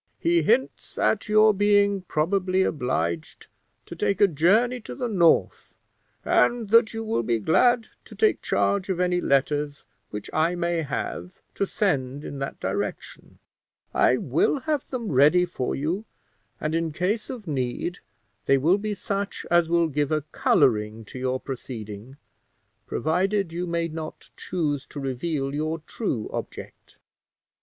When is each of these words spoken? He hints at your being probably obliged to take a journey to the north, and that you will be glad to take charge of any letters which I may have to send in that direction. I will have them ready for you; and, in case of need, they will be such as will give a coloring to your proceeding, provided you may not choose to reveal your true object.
He 0.17 0.41
hints 0.41 0.97
at 0.97 1.29
your 1.29 1.53
being 1.53 2.01
probably 2.01 2.63
obliged 2.63 3.45
to 3.85 3.95
take 3.95 4.19
a 4.19 4.25
journey 4.27 4.79
to 4.81 4.95
the 4.95 5.07
north, 5.07 5.75
and 6.25 6.71
that 6.71 6.91
you 6.91 7.03
will 7.03 7.21
be 7.21 7.37
glad 7.37 7.87
to 8.05 8.15
take 8.15 8.41
charge 8.41 8.89
of 8.89 8.99
any 8.99 9.21
letters 9.21 9.83
which 10.09 10.27
I 10.33 10.55
may 10.55 10.81
have 10.81 11.39
to 11.53 11.67
send 11.67 12.23
in 12.25 12.39
that 12.39 12.59
direction. 12.59 13.37
I 13.93 14.17
will 14.17 14.61
have 14.61 14.89
them 14.89 15.11
ready 15.11 15.45
for 15.45 15.75
you; 15.75 16.05
and, 16.59 16.73
in 16.73 16.91
case 16.91 17.29
of 17.29 17.45
need, 17.45 17.99
they 18.45 18.57
will 18.57 18.79
be 18.79 18.95
such 18.95 19.45
as 19.51 19.69
will 19.69 19.87
give 19.87 20.11
a 20.11 20.21
coloring 20.31 21.05
to 21.05 21.19
your 21.19 21.39
proceeding, 21.39 22.17
provided 22.87 23.53
you 23.53 23.67
may 23.67 23.87
not 23.87 24.31
choose 24.35 24.87
to 24.87 24.99
reveal 24.99 25.53
your 25.53 25.77
true 25.77 26.27
object. 26.33 26.97